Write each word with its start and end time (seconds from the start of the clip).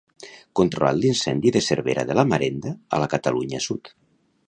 Controlat 0.59 0.99
l'incendi 1.01 1.53
de 1.57 1.63
Cervera 1.67 2.07
de 2.13 2.17
la 2.21 2.27
Marenda, 2.33 2.75
a 2.99 3.03
la 3.05 3.11
Catalunya 3.17 3.65
Sud. 3.69 3.97